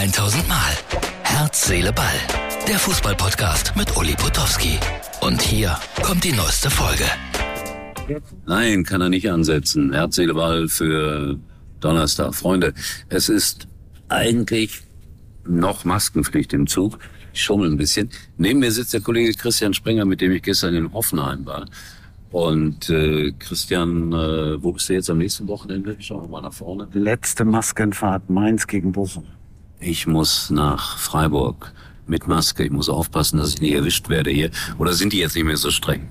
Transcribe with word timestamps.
1000 0.00 0.48
Mal. 0.48 0.72
Herz, 1.24 1.66
Seele, 1.66 1.92
Ball. 1.92 2.06
Der 2.66 2.78
Fußballpodcast 2.78 3.76
mit 3.76 3.94
Uli 3.98 4.14
Potowski. 4.14 4.78
Und 5.20 5.42
hier 5.42 5.76
kommt 6.02 6.24
die 6.24 6.32
neueste 6.32 6.70
Folge. 6.70 7.04
Nein, 8.46 8.84
kann 8.84 9.02
er 9.02 9.10
nicht 9.10 9.30
ansetzen. 9.30 9.92
Herz, 9.92 10.16
Seele, 10.16 10.32
Ball 10.32 10.68
für 10.68 11.38
Donnerstag. 11.80 12.34
Freunde, 12.34 12.72
es 13.10 13.28
ist 13.28 13.68
eigentlich 14.08 14.80
noch 15.44 15.84
Maskenpflicht 15.84 16.54
im 16.54 16.66
Zug. 16.66 16.98
Ich 17.34 17.42
schummel 17.42 17.70
ein 17.70 17.76
bisschen. 17.76 18.08
Neben 18.38 18.60
mir 18.60 18.72
sitzt 18.72 18.94
der 18.94 19.02
Kollege 19.02 19.34
Christian 19.34 19.74
Sprenger, 19.74 20.06
mit 20.06 20.22
dem 20.22 20.32
ich 20.32 20.42
gestern 20.42 20.74
in 20.76 20.94
Hoffenheim 20.94 21.44
war. 21.44 21.66
Und 22.30 22.88
äh, 22.88 23.32
Christian, 23.38 24.14
äh, 24.14 24.62
wo 24.62 24.72
bist 24.72 24.88
du 24.88 24.94
jetzt 24.94 25.10
am 25.10 25.18
nächsten 25.18 25.46
Wochenende? 25.46 25.96
Schau 25.98 26.26
mal 26.26 26.40
nach 26.40 26.54
vorne. 26.54 26.88
Letzte 26.94 27.44
Maskenfahrt 27.44 28.30
Mainz 28.30 28.66
gegen 28.66 28.92
Bochum. 28.92 29.26
Ich 29.80 30.06
muss 30.06 30.50
nach 30.50 30.98
Freiburg 30.98 31.72
mit 32.06 32.26
Maske. 32.28 32.64
Ich 32.64 32.70
muss 32.70 32.90
aufpassen, 32.90 33.38
dass 33.38 33.54
ich 33.54 33.60
nicht 33.62 33.74
erwischt 33.74 34.10
werde 34.10 34.30
hier. 34.30 34.50
Oder 34.78 34.92
sind 34.92 35.12
die 35.12 35.18
jetzt 35.18 35.34
nicht 35.34 35.44
mehr 35.44 35.56
so 35.56 35.70
streng? 35.70 36.06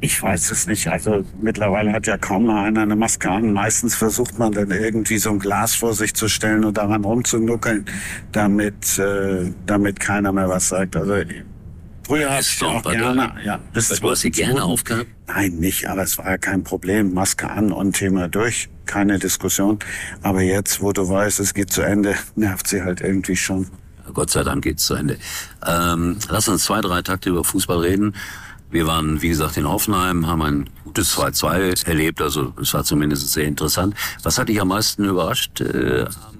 Ich 0.00 0.22
weiß 0.22 0.50
es 0.50 0.66
nicht. 0.66 0.86
Also 0.88 1.24
mittlerweile 1.40 1.92
hat 1.92 2.06
ja 2.06 2.18
kaum 2.18 2.44
noch 2.44 2.56
einer 2.56 2.82
eine 2.82 2.96
Maske 2.96 3.30
an. 3.30 3.54
Meistens 3.54 3.94
versucht 3.94 4.38
man 4.38 4.52
dann 4.52 4.70
irgendwie 4.70 5.16
so 5.16 5.30
ein 5.30 5.38
Glas 5.38 5.74
vor 5.74 5.94
sich 5.94 6.12
zu 6.12 6.28
stellen 6.28 6.64
und 6.64 6.76
daran 6.76 7.02
rumzunuckeln, 7.04 7.86
damit, 8.32 8.98
äh, 8.98 9.50
damit 9.64 10.00
keiner 10.00 10.30
mehr 10.30 10.50
was 10.50 10.68
sagt. 10.68 10.94
Also 10.94 11.14
früher 12.06 12.30
habe 12.30 12.40
ich 12.40 12.62
auch 12.62 12.82
gerne, 12.82 13.34
ja, 13.44 13.60
bis 13.72 13.88
du 13.88 14.10
hast 14.10 14.20
sie 14.20 14.30
gerne 14.30 14.62
aufgehabt? 14.62 15.06
Nein, 15.26 15.56
nicht, 15.56 15.86
aber 15.88 16.02
es 16.02 16.18
war 16.18 16.30
ja 16.30 16.38
kein 16.38 16.64
Problem. 16.64 17.14
Maske 17.14 17.50
an 17.50 17.72
und 17.72 17.96
Thema 17.96 18.28
durch, 18.28 18.68
keine 18.86 19.18
Diskussion. 19.18 19.78
Aber 20.22 20.42
jetzt, 20.42 20.80
wo 20.82 20.92
du 20.92 21.08
weißt, 21.08 21.40
es 21.40 21.54
geht 21.54 21.72
zu 21.72 21.82
Ende, 21.82 22.14
nervt 22.36 22.66
sie 22.66 22.82
halt 22.82 23.00
irgendwie 23.00 23.36
schon. 23.36 23.68
Gott 24.12 24.30
sei 24.30 24.42
Dank 24.42 24.62
geht's 24.64 24.84
zu 24.84 24.94
Ende. 24.94 25.16
Ähm, 25.66 26.18
lass 26.28 26.46
uns 26.48 26.64
zwei, 26.64 26.80
drei 26.80 27.02
Takte 27.02 27.30
über 27.30 27.42
Fußball 27.42 27.78
reden. 27.78 28.14
Wir 28.70 28.86
waren, 28.86 29.22
wie 29.22 29.28
gesagt, 29.28 29.56
in 29.56 29.68
Hoffenheim, 29.68 30.26
haben 30.26 30.42
ein 30.42 30.70
gutes 30.84 31.16
2-2 31.16 31.86
erlebt, 31.86 32.20
also 32.20 32.52
es 32.60 32.74
war 32.74 32.84
zumindest 32.84 33.32
sehr 33.32 33.44
interessant. 33.44 33.94
Was 34.22 34.36
hat 34.36 34.48
dich 34.48 34.60
am 34.60 34.68
meisten 34.68 35.04
überrascht 35.04 35.60
äh, 35.60 36.04
am 36.04 36.38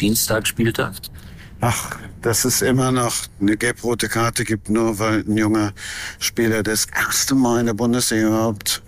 Dienstag, 0.00 0.46
Spieltag? 0.46 0.94
Ach, 1.60 1.96
dass 2.22 2.44
es 2.44 2.62
immer 2.62 2.92
noch 2.92 3.14
eine 3.40 3.56
gelb-rote 3.56 4.08
Karte 4.08 4.44
gibt, 4.44 4.70
nur 4.70 5.00
weil 5.00 5.24
ein 5.26 5.36
junger 5.36 5.72
Spieler 6.20 6.62
das 6.62 6.86
erste 6.86 7.34
Mal 7.34 7.60
in 7.60 7.66
der 7.66 7.74
Bundesliga 7.74 8.28
überhaupt 8.28 8.82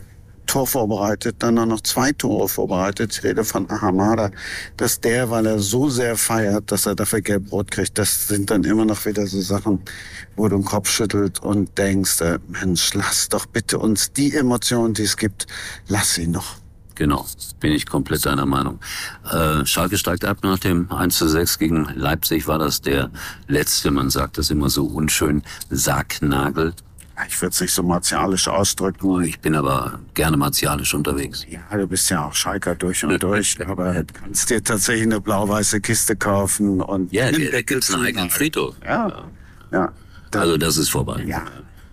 Tor 0.46 0.68
vorbereitet, 0.68 1.36
dann 1.40 1.58
auch 1.58 1.66
noch 1.66 1.80
zwei 1.80 2.12
Tore 2.12 2.48
vorbereitet. 2.48 3.12
Ich 3.12 3.24
rede 3.24 3.44
von 3.44 3.68
Ahamada, 3.70 4.30
dass 4.76 5.00
der, 5.00 5.30
weil 5.30 5.46
er 5.46 5.58
so 5.58 5.88
sehr 5.90 6.16
feiert, 6.16 6.70
dass 6.70 6.86
er 6.86 6.94
dafür 6.94 7.20
gelb-rot 7.20 7.72
kriegt, 7.72 7.98
das 7.98 8.28
sind 8.28 8.50
dann 8.50 8.62
immer 8.62 8.84
noch 8.84 9.04
wieder 9.04 9.26
so 9.26 9.40
Sachen, 9.40 9.80
wo 10.36 10.48
du 10.48 10.56
den 10.56 10.64
Kopf 10.64 10.90
schüttelt 10.90 11.40
und 11.40 11.76
denkst, 11.76 12.20
äh, 12.20 12.38
Mensch, 12.48 12.94
lass 12.94 13.28
doch 13.28 13.46
bitte 13.46 13.80
uns 13.80 14.12
die 14.12 14.34
Emotionen, 14.34 14.94
die 14.94 15.02
es 15.02 15.16
gibt, 15.16 15.48
lass 15.88 16.14
sie 16.14 16.28
noch. 16.28 16.59
Genau, 17.00 17.24
bin 17.60 17.72
ich 17.72 17.86
komplett 17.86 18.26
deiner 18.26 18.44
Meinung. 18.44 18.78
Äh, 19.32 19.64
Schalke 19.64 19.96
steigt 19.96 20.22
ab 20.26 20.40
nach 20.42 20.58
dem 20.58 20.92
1 20.92 21.16
zu 21.16 21.28
6 21.28 21.58
gegen 21.58 21.88
Leipzig. 21.94 22.46
War 22.46 22.58
das 22.58 22.82
der 22.82 23.10
letzte, 23.48 23.90
man 23.90 24.10
sagt 24.10 24.36
das 24.36 24.50
immer 24.50 24.68
so 24.68 24.84
unschön, 24.84 25.42
Sargnagel 25.70 26.74
ich 27.26 27.40
würde 27.40 27.52
es 27.52 27.60
nicht 27.60 27.72
so 27.72 27.82
martialisch 27.82 28.48
ausdrücken. 28.48 29.22
Ich 29.24 29.40
bin 29.40 29.54
aber 29.54 30.00
gerne 30.12 30.36
martialisch 30.36 30.92
unterwegs. 30.92 31.46
Ja, 31.48 31.60
du 31.76 31.86
bist 31.86 32.10
ja 32.10 32.26
auch 32.26 32.34
Schalker 32.34 32.74
durch 32.74 33.02
und 33.02 33.22
durch, 33.22 33.56
aber 33.66 33.94
du 33.94 34.12
kannst 34.12 34.50
dir 34.50 34.62
tatsächlich 34.62 35.04
eine 35.04 35.20
blau-weiße 35.22 35.80
Kiste 35.80 36.16
kaufen 36.16 36.82
und... 36.82 37.12
Ja, 37.12 37.30
da 37.32 37.62
gibt's 37.62 37.92
einen 37.92 38.04
eigenen 38.04 38.30
Friedhof. 38.30 38.74
Ja, 38.84 39.24
ja. 39.70 39.92
also 40.34 40.58
das 40.58 40.76
ist 40.76 40.90
vorbei. 40.90 41.24
Ja. 41.26 41.44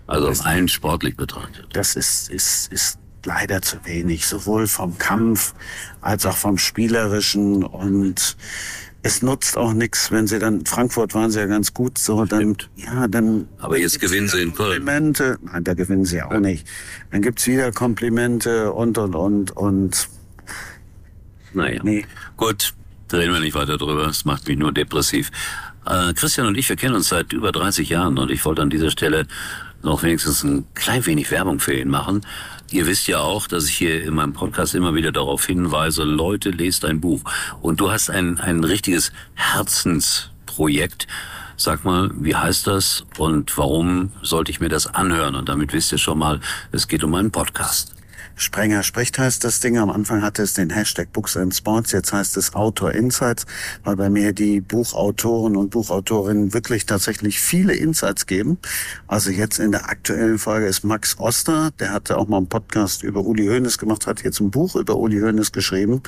Also 0.06 0.32
rein 0.42 0.68
sportlich 0.68 1.16
betrachtet. 1.16 1.66
Das 1.72 1.96
ist, 1.96 2.30
ist, 2.30 2.72
ist 2.72 2.98
leider 3.24 3.62
zu 3.62 3.78
wenig, 3.84 4.26
sowohl 4.26 4.66
vom 4.66 4.98
Kampf 4.98 5.54
als 6.00 6.26
auch 6.26 6.36
vom 6.36 6.58
Spielerischen 6.58 7.64
und 7.64 8.36
es 9.02 9.22
nutzt 9.22 9.56
auch 9.56 9.72
nichts, 9.72 10.10
wenn 10.10 10.26
sie 10.26 10.38
dann, 10.38 10.66
Frankfurt 10.66 11.14
waren 11.14 11.30
sie 11.30 11.38
ja 11.38 11.46
ganz 11.46 11.72
gut, 11.72 11.98
so, 11.98 12.24
dann, 12.24 12.56
ja, 12.76 13.06
dann. 13.06 13.48
Aber 13.58 13.78
jetzt 13.78 14.00
gewinnen 14.00 14.28
sie 14.28 14.42
in 14.42 14.54
Köln. 14.54 14.84
Komplimente, 14.84 15.38
nein, 15.42 15.64
da 15.64 15.74
gewinnen 15.74 16.04
sie 16.04 16.22
auch 16.22 16.38
nicht. 16.38 16.66
Dann 17.10 17.22
gibt's 17.22 17.46
wieder 17.46 17.70
Komplimente 17.70 18.72
und, 18.72 18.98
und, 18.98 19.14
und, 19.14 19.56
und. 19.56 20.08
Naja. 21.54 21.80
Nee. 21.84 22.06
Gut, 22.36 22.74
reden 23.12 23.32
wir 23.32 23.40
nicht 23.40 23.54
weiter 23.54 23.78
drüber, 23.78 24.04
das 24.04 24.24
macht 24.24 24.48
mich 24.48 24.58
nur 24.58 24.72
depressiv. 24.72 25.30
Äh, 25.86 26.12
Christian 26.14 26.46
und 26.46 26.58
ich, 26.58 26.68
wir 26.68 26.76
kennen 26.76 26.94
uns 26.94 27.08
seit 27.08 27.32
über 27.32 27.52
30 27.52 27.88
Jahren 27.88 28.18
und 28.18 28.30
ich 28.30 28.44
wollte 28.44 28.62
an 28.62 28.70
dieser 28.70 28.90
Stelle 28.90 29.26
noch 29.82 30.02
wenigstens 30.02 30.42
ein 30.42 30.66
klein 30.74 31.06
wenig 31.06 31.30
Werbung 31.30 31.60
für 31.60 31.74
ihn 31.74 31.88
machen. 31.88 32.22
Ihr 32.70 32.86
wisst 32.86 33.06
ja 33.08 33.20
auch, 33.20 33.46
dass 33.46 33.68
ich 33.68 33.76
hier 33.76 34.02
in 34.02 34.14
meinem 34.14 34.32
Podcast 34.32 34.74
immer 34.74 34.94
wieder 34.94 35.12
darauf 35.12 35.46
hinweise, 35.46 36.04
Leute, 36.04 36.50
lest 36.50 36.84
ein 36.84 37.00
Buch. 37.00 37.22
Und 37.60 37.80
du 37.80 37.90
hast 37.90 38.10
ein, 38.10 38.38
ein 38.38 38.62
richtiges 38.64 39.12
Herzensprojekt. 39.34 41.06
Sag 41.56 41.84
mal, 41.84 42.10
wie 42.14 42.36
heißt 42.36 42.66
das 42.66 43.04
und 43.16 43.56
warum 43.58 44.12
sollte 44.22 44.50
ich 44.50 44.60
mir 44.60 44.68
das 44.68 44.86
anhören? 44.86 45.34
Und 45.34 45.48
damit 45.48 45.72
wisst 45.72 45.90
ihr 45.92 45.98
schon 45.98 46.18
mal, 46.18 46.40
es 46.70 46.86
geht 46.86 47.02
um 47.02 47.14
einen 47.14 47.32
Podcast. 47.32 47.97
Sprenger 48.38 48.84
spricht 48.84 49.18
heißt 49.18 49.42
das 49.42 49.58
Ding. 49.58 49.78
Am 49.78 49.90
Anfang 49.90 50.22
hatte 50.22 50.42
es 50.42 50.54
den 50.54 50.70
Hashtag 50.70 51.12
Books 51.12 51.36
and 51.36 51.52
Sports. 51.52 51.90
Jetzt 51.90 52.12
heißt 52.12 52.36
es 52.36 52.54
Autor 52.54 52.92
Insights, 52.92 53.46
weil 53.82 53.96
bei 53.96 54.08
mir 54.08 54.32
die 54.32 54.60
Buchautoren 54.60 55.56
und 55.56 55.70
Buchautorinnen 55.70 56.54
wirklich 56.54 56.86
tatsächlich 56.86 57.40
viele 57.40 57.74
Insights 57.74 58.26
geben. 58.26 58.58
Also 59.08 59.30
jetzt 59.30 59.58
in 59.58 59.72
der 59.72 59.88
aktuellen 59.88 60.38
Folge 60.38 60.66
ist 60.66 60.84
Max 60.84 61.18
Oster. 61.18 61.72
Der 61.80 61.92
hatte 61.92 62.16
auch 62.16 62.28
mal 62.28 62.36
einen 62.36 62.48
Podcast 62.48 63.02
über 63.02 63.22
Uli 63.22 63.48
Hoeneß 63.48 63.76
gemacht, 63.76 64.06
hat 64.06 64.22
jetzt 64.22 64.40
ein 64.40 64.52
Buch 64.52 64.76
über 64.76 64.96
Uli 64.96 65.18
Hoeneß 65.18 65.50
geschrieben. 65.50 66.00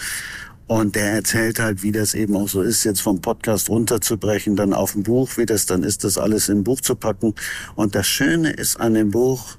Und 0.69 0.95
der 0.95 1.15
erzählt 1.15 1.59
halt, 1.59 1.83
wie 1.83 1.91
das 1.91 2.15
eben 2.15 2.37
auch 2.37 2.49
so 2.49 2.63
ist, 2.63 2.85
jetzt 2.85 3.03
vom 3.03 3.21
Podcast 3.21 3.69
runterzubrechen, 3.71 4.55
dann 4.55 4.73
auf 4.73 4.95
ein 4.95 5.03
Buch, 5.03 5.37
wie 5.37 5.45
das 5.45 5.67
dann 5.67 5.83
ist, 5.83 6.05
das 6.05 6.17
alles 6.17 6.49
in 6.49 6.59
ein 6.59 6.65
Buch 6.65 6.81
zu 6.81 6.95
packen. 6.95 7.35
Und 7.75 7.97
das 7.97 8.07
Schöne 8.07 8.53
ist 8.53 8.79
an 8.79 8.95
dem 8.95 9.11
Buch, 9.11 9.57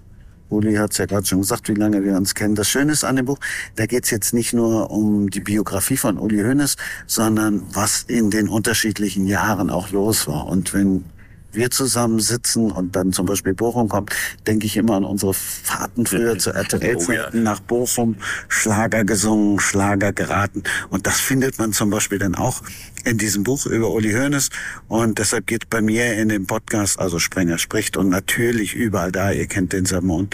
Uli 0.51 0.75
hat 0.75 0.91
es 0.91 0.97
ja 0.97 1.05
gerade 1.05 1.25
schon 1.25 1.39
gesagt, 1.39 1.69
wie 1.69 1.73
lange 1.73 2.03
wir 2.03 2.15
uns 2.15 2.35
kennen. 2.35 2.55
Das 2.55 2.69
Schöne 2.69 2.91
ist 2.91 3.03
an 3.03 3.15
dem 3.15 3.25
Buch, 3.25 3.39
da 3.75 3.85
geht 3.85 4.03
es 4.03 4.11
jetzt 4.11 4.33
nicht 4.33 4.53
nur 4.53 4.91
um 4.91 5.29
die 5.29 5.39
Biografie 5.39 5.97
von 5.97 6.17
Uli 6.17 6.41
Hoeneß, 6.43 6.75
sondern 7.07 7.63
was 7.73 8.03
in 8.03 8.29
den 8.29 8.49
unterschiedlichen 8.49 9.25
Jahren 9.25 9.69
auch 9.69 9.91
los 9.91 10.27
war. 10.27 10.47
Und 10.47 10.73
wenn 10.73 11.05
wir 11.53 11.69
zusammen 11.71 12.19
sitzen 12.19 12.71
und 12.71 12.95
dann 12.95 13.13
zum 13.13 13.25
Beispiel 13.25 13.53
Bochum 13.53 13.89
kommt, 13.89 14.11
denke 14.47 14.65
ich 14.65 14.77
immer 14.77 14.95
an 14.95 15.03
unsere 15.03 15.33
Fahrten 15.33 16.05
früher 16.05 16.37
zu 16.37 16.51
RTL 16.51 16.95
oh, 17.07 17.11
ja. 17.11 17.29
nach 17.33 17.59
Bochum, 17.59 18.15
Schlager 18.47 19.03
gesungen, 19.03 19.59
Schlager 19.59 20.13
geraten. 20.13 20.63
Und 20.89 21.07
das 21.07 21.19
findet 21.19 21.59
man 21.59 21.73
zum 21.73 21.89
Beispiel 21.89 22.19
dann 22.19 22.35
auch 22.35 22.61
in 23.05 23.17
diesem 23.17 23.43
Buch 23.43 23.65
über 23.65 23.91
Uli 23.91 24.13
Hoeneß. 24.13 24.49
Und 24.87 25.19
deshalb 25.19 25.47
geht 25.47 25.69
bei 25.69 25.81
mir 25.81 26.13
in 26.13 26.29
dem 26.29 26.47
Podcast, 26.47 26.99
also 26.99 27.19
Sprenger 27.19 27.57
spricht 27.57 27.97
und 27.97 28.09
natürlich 28.09 28.75
überall 28.75 29.11
da, 29.11 29.31
ihr 29.31 29.47
kennt 29.47 29.73
den 29.73 29.85
Sermon, 29.85 30.29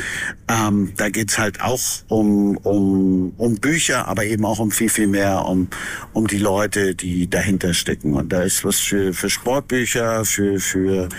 ähm, 0.47 0.93
da 0.97 1.09
geht's 1.09 1.37
halt 1.37 1.61
auch 1.61 1.79
um, 2.07 2.57
um, 2.57 3.33
um 3.37 3.55
Bücher, 3.55 4.07
aber 4.07 4.25
eben 4.25 4.45
auch 4.45 4.59
um 4.59 4.71
viel, 4.71 4.89
viel 4.89 5.07
mehr, 5.07 5.45
um, 5.45 5.67
um 6.13 6.27
die 6.27 6.37
Leute, 6.37 6.95
die 6.95 7.29
dahinter 7.29 7.73
stecken. 7.73 8.13
Und 8.13 8.31
da 8.31 8.43
ist 8.43 8.63
was 8.63 8.79
für, 8.79 9.13
für 9.13 9.29
Sportbücher, 9.29 10.25
für, 10.25 10.59
für 10.59 11.09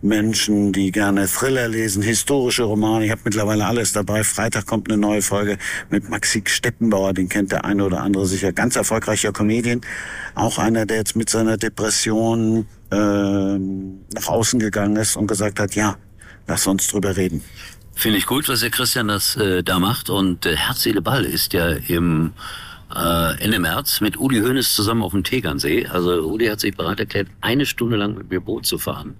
Menschen, 0.00 0.72
die 0.72 0.92
gerne 0.92 1.26
Thriller 1.26 1.68
lesen, 1.68 2.02
historische 2.02 2.64
Romane. 2.64 3.04
Ich 3.04 3.10
habe 3.10 3.22
mittlerweile 3.24 3.66
alles 3.66 3.92
dabei. 3.92 4.24
Freitag 4.24 4.66
kommt 4.66 4.90
eine 4.90 5.00
neue 5.00 5.22
Folge 5.22 5.58
mit 5.90 6.08
Maxik 6.08 6.50
Steppenbauer, 6.50 7.12
den 7.12 7.28
kennt 7.28 7.52
der 7.52 7.64
eine 7.64 7.84
oder 7.84 8.02
andere 8.02 8.26
sicher. 8.26 8.52
Ganz 8.52 8.76
erfolgreicher 8.76 9.32
Comedian. 9.32 9.80
Auch 10.34 10.58
einer, 10.58 10.86
der 10.86 10.98
jetzt 10.98 11.16
mit 11.16 11.30
seiner 11.30 11.56
Depression 11.56 12.66
äh, 12.90 12.96
nach 12.96 14.28
außen 14.28 14.60
gegangen 14.60 14.96
ist 14.96 15.16
und 15.16 15.26
gesagt 15.26 15.60
hat, 15.60 15.74
ja, 15.74 15.96
lass 16.46 16.66
uns 16.66 16.86
drüber 16.88 17.16
reden. 17.16 17.42
Finde 17.94 18.18
ich 18.18 18.26
gut, 18.26 18.48
was 18.48 18.60
der 18.60 18.70
Christian 18.70 19.08
das 19.08 19.34
äh, 19.36 19.64
da 19.64 19.80
macht. 19.80 20.08
Und 20.08 20.46
äh, 20.46 20.54
Herz, 20.54 20.82
Seele, 20.82 21.02
Ball 21.02 21.24
ist 21.24 21.52
ja 21.52 21.70
im 21.70 22.32
äh, 22.94 23.42
Ende 23.42 23.58
März 23.58 24.00
mit 24.00 24.18
Uli 24.18 24.40
Hoeneß 24.40 24.74
zusammen 24.74 25.02
auf 25.02 25.12
dem 25.12 25.24
Tegernsee. 25.24 25.86
Also 25.86 26.22
Uli 26.22 26.46
hat 26.46 26.60
sich 26.60 26.76
bereit 26.76 27.00
erklärt, 27.00 27.28
eine 27.40 27.66
Stunde 27.66 27.96
lang 27.96 28.14
mit 28.14 28.30
mir 28.30 28.40
Boot 28.40 28.66
zu 28.66 28.78
fahren. 28.78 29.16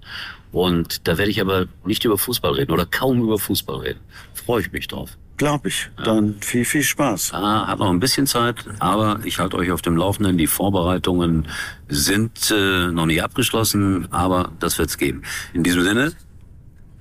Und 0.51 1.07
da 1.07 1.17
werde 1.17 1.31
ich 1.31 1.41
aber 1.41 1.67
nicht 1.85 2.03
über 2.05 2.17
Fußball 2.17 2.53
reden 2.53 2.71
oder 2.71 2.85
kaum 2.85 3.21
über 3.21 3.37
Fußball 3.37 3.77
reden. 3.77 3.99
Freue 4.33 4.61
ich 4.61 4.71
mich 4.71 4.87
drauf. 4.87 5.17
Glaube 5.37 5.69
ich. 5.69 5.89
Dann 6.03 6.35
viel, 6.41 6.65
viel 6.65 6.83
Spaß. 6.83 7.33
Ah, 7.33 7.67
hat 7.67 7.79
noch 7.79 7.89
ein 7.89 8.01
bisschen 8.01 8.27
Zeit, 8.27 8.65
aber 8.79 9.21
ich 9.23 9.39
halte 9.39 9.55
euch 9.55 9.71
auf 9.71 9.81
dem 9.81 9.95
Laufenden. 9.95 10.37
Die 10.37 10.47
Vorbereitungen 10.47 11.47
sind 11.87 12.51
äh, 12.51 12.87
noch 12.87 13.05
nicht 13.05 13.23
abgeschlossen, 13.23 14.11
aber 14.11 14.51
das 14.59 14.77
wird's 14.77 14.97
geben. 14.97 15.23
In 15.53 15.63
diesem 15.63 15.83
Sinne 15.83 16.11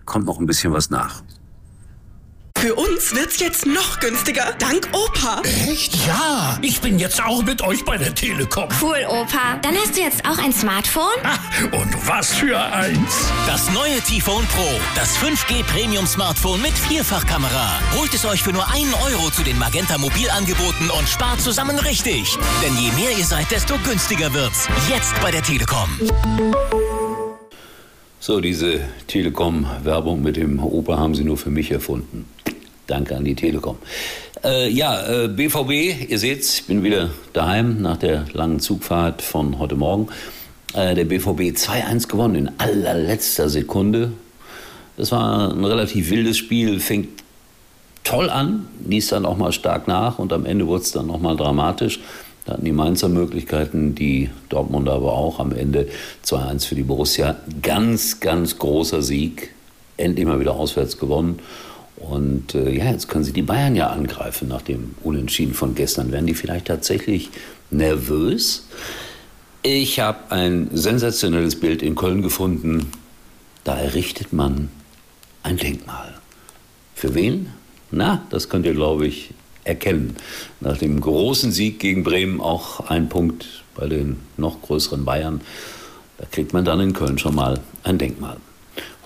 kommt 0.04 0.26
noch 0.26 0.38
ein 0.38 0.46
bisschen 0.46 0.72
was 0.72 0.88
nach. 0.90 1.22
Für 2.60 2.74
uns 2.74 3.14
wird's 3.14 3.38
jetzt 3.38 3.66
noch 3.66 4.00
günstiger, 4.00 4.52
dank 4.58 4.88
Opa. 4.92 5.42
Echt? 5.44 5.94
Ja, 6.08 6.58
ich 6.60 6.80
bin 6.80 6.98
jetzt 6.98 7.22
auch 7.22 7.44
mit 7.44 7.62
euch 7.62 7.84
bei 7.84 7.96
der 7.96 8.12
Telekom. 8.12 8.68
Cool, 8.82 9.06
Opa. 9.08 9.58
Dann 9.62 9.76
hast 9.76 9.96
du 9.96 10.00
jetzt 10.00 10.24
auch 10.24 10.38
ein 10.38 10.52
Smartphone? 10.52 11.14
Ach, 11.22 11.38
und 11.70 12.08
was 12.08 12.34
für 12.34 12.58
eins. 12.58 13.30
Das 13.46 13.70
neue 13.70 14.00
T-Phone 14.00 14.44
Pro, 14.46 14.80
das 14.96 15.16
5G 15.18 15.62
Premium 15.72 16.04
Smartphone 16.04 16.60
mit 16.60 16.72
Vierfachkamera. 16.72 17.78
Holt 17.96 18.12
es 18.12 18.24
euch 18.24 18.42
für 18.42 18.52
nur 18.52 18.68
einen 18.72 18.92
Euro 19.06 19.30
zu 19.30 19.44
den 19.44 19.56
Magenta 19.56 19.96
Mobilangeboten 19.96 20.90
und 20.90 21.08
spart 21.08 21.40
zusammen 21.40 21.78
richtig. 21.78 22.36
Denn 22.60 22.76
je 22.76 22.90
mehr 23.00 23.16
ihr 23.16 23.24
seid, 23.24 23.48
desto 23.52 23.78
günstiger 23.84 24.34
wird's. 24.34 24.66
Jetzt 24.88 25.14
bei 25.20 25.30
der 25.30 25.44
Telekom. 25.44 25.88
So, 28.18 28.40
diese 28.40 28.80
Telekom-Werbung 29.06 30.20
mit 30.22 30.36
dem 30.36 30.58
Opa 30.58 30.98
haben 30.98 31.14
sie 31.14 31.22
nur 31.22 31.38
für 31.38 31.50
mich 31.50 31.70
erfunden. 31.70 32.26
Danke 32.88 33.16
an 33.16 33.24
die 33.24 33.34
Telekom. 33.34 33.76
Äh, 34.42 34.70
ja, 34.70 35.24
äh, 35.24 35.28
BVB, 35.28 36.10
ihr 36.10 36.18
seht, 36.18 36.42
ich 36.42 36.64
bin 36.64 36.82
wieder 36.82 37.10
daheim 37.34 37.82
nach 37.82 37.98
der 37.98 38.24
langen 38.32 38.60
Zugfahrt 38.60 39.20
von 39.20 39.58
heute 39.58 39.76
Morgen. 39.76 40.08
Äh, 40.72 40.94
der 40.94 41.04
BVB 41.04 41.54
2-1 41.54 42.08
gewonnen 42.08 42.34
in 42.34 42.50
allerletzter 42.56 43.50
Sekunde. 43.50 44.12
Das 44.96 45.12
war 45.12 45.52
ein 45.52 45.64
relativ 45.64 46.08
wildes 46.08 46.38
Spiel, 46.38 46.80
fängt 46.80 47.22
toll 48.04 48.30
an, 48.30 48.66
ließ 48.86 49.08
dann 49.08 49.26
auch 49.26 49.36
mal 49.36 49.52
stark 49.52 49.86
nach 49.86 50.18
und 50.18 50.32
am 50.32 50.46
Ende 50.46 50.66
wurde 50.66 50.82
es 50.82 50.92
dann 50.92 51.08
noch 51.08 51.20
mal 51.20 51.36
dramatisch. 51.36 52.00
Da 52.46 52.54
hatten 52.54 52.64
die 52.64 52.72
Mainzer 52.72 53.10
Möglichkeiten, 53.10 53.94
die 53.94 54.30
Dortmunder 54.48 54.94
aber 54.94 55.12
auch 55.12 55.40
am 55.40 55.52
Ende 55.52 55.88
2-1 56.24 56.66
für 56.66 56.74
die 56.74 56.84
Borussia. 56.84 57.36
Ganz, 57.60 58.20
ganz 58.20 58.58
großer 58.58 59.02
Sieg. 59.02 59.52
Endlich 59.98 60.24
mal 60.24 60.40
wieder 60.40 60.54
auswärts 60.54 60.96
gewonnen. 60.96 61.40
Und 61.98 62.54
äh, 62.54 62.70
ja, 62.70 62.90
jetzt 62.90 63.08
können 63.08 63.24
sie 63.24 63.32
die 63.32 63.42
Bayern 63.42 63.74
ja 63.74 63.88
angreifen 63.88 64.48
nach 64.48 64.62
dem 64.62 64.94
Unentschieden 65.02 65.54
von 65.54 65.74
gestern. 65.74 66.12
Werden 66.12 66.26
die 66.26 66.34
vielleicht 66.34 66.66
tatsächlich 66.66 67.30
nervös? 67.70 68.66
Ich 69.62 70.00
habe 70.00 70.30
ein 70.30 70.70
sensationelles 70.72 71.58
Bild 71.58 71.82
in 71.82 71.96
Köln 71.96 72.22
gefunden. 72.22 72.92
Da 73.64 73.76
errichtet 73.78 74.32
man 74.32 74.70
ein 75.42 75.56
Denkmal. 75.56 76.14
Für 76.94 77.14
wen? 77.14 77.48
Na, 77.90 78.22
das 78.30 78.48
könnt 78.48 78.66
ihr, 78.66 78.74
glaube 78.74 79.06
ich, 79.06 79.30
erkennen. 79.64 80.16
Nach 80.60 80.76
dem 80.76 81.00
großen 81.00 81.52
Sieg 81.52 81.80
gegen 81.80 82.04
Bremen 82.04 82.40
auch 82.40 82.88
ein 82.88 83.08
Punkt 83.08 83.64
bei 83.74 83.86
den 83.88 84.18
noch 84.36 84.62
größeren 84.62 85.04
Bayern. 85.04 85.40
Da 86.18 86.26
kriegt 86.30 86.52
man 86.52 86.64
dann 86.64 86.80
in 86.80 86.92
Köln 86.92 87.18
schon 87.18 87.34
mal 87.34 87.60
ein 87.82 87.98
Denkmal. 87.98 88.38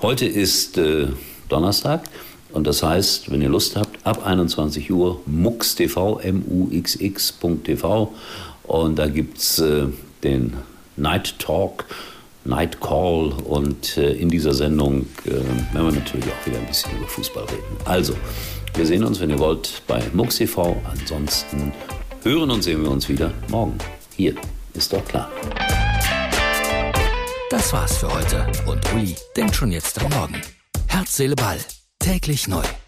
Heute 0.01 0.27
ist 0.27 0.79
äh, 0.79 1.09
Donnerstag. 1.49 2.05
Und 2.53 2.67
das 2.67 2.83
heißt, 2.83 3.31
wenn 3.31 3.41
ihr 3.43 3.49
Lust 3.49 3.77
habt, 3.77 4.05
ab 4.07 4.27
21 4.27 4.91
Uhr 4.91 5.21
MUX.tv, 5.27 6.21
M-U-X-X.tv. 6.21 8.13
Und 8.65 8.99
da 8.99 9.07
gibt 9.09 9.39
es 9.39 9.59
äh, 9.59 9.87
den 10.23 10.55
Night 10.97 11.39
Talk, 11.39 11.87
Night 12.45 12.81
Call. 12.81 13.33
Und 13.45 13.97
äh, 13.97 14.13
in 14.13 14.29
dieser 14.29 14.55
Sendung 14.55 15.07
äh, 15.25 15.31
werden 15.31 15.47
wir 15.73 15.93
natürlich 15.93 16.27
auch 16.27 16.47
wieder 16.47 16.59
ein 16.59 16.67
bisschen 16.67 16.97
über 16.97 17.07
Fußball 17.07 17.45
reden. 17.45 17.77
Also, 17.85 18.15
wir 18.75 18.87
sehen 18.87 19.05
uns, 19.05 19.21
wenn 19.21 19.31
ihr 19.31 19.39
wollt, 19.39 19.83
bei 19.87 20.03
MUX.tv. 20.13 20.77
Ansonsten 20.91 21.73
hören 22.23 22.51
und 22.51 22.63
sehen 22.63 22.83
wir 22.83 22.91
uns 22.91 23.09
wieder 23.09 23.33
morgen. 23.49 23.79
Hier 24.17 24.35
ist 24.75 24.93
doch 24.93 25.05
klar. 25.05 25.31
Das 27.51 27.73
war's 27.73 27.99
für 27.99 28.13
heute. 28.13 28.47
Und 28.67 28.81
Uli 28.95 29.15
denkt 29.37 29.57
schon 29.57 29.73
jetzt 29.73 30.03
am 30.03 30.11
Morgen. 30.13 30.41
Herz, 30.87 31.17
Seele, 31.17 31.37
Ball. 31.37 31.59
Täglich 32.03 32.49
neu. 32.49 32.82